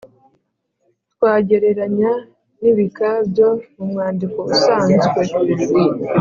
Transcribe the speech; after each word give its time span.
twagereranya 1.13 2.11
n’ibika 2.61 3.09
byo 3.29 3.49
mu 3.75 3.83
mwandiko 3.91 4.39
usanzwe 4.53 5.07